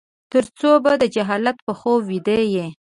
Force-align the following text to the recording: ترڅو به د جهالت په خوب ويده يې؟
ترڅو 0.31 0.71
به 0.83 0.91
د 1.01 1.03
جهالت 1.15 1.57
په 1.65 1.71
خوب 1.79 2.01
ويده 2.09 2.37
يې؟ 2.53 2.65